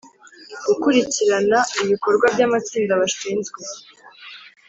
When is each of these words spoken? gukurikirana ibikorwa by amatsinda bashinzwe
gukurikirana 0.67 1.57
ibikorwa 1.81 2.25
by 2.33 2.41
amatsinda 2.47 2.93
bashinzwe 3.01 3.59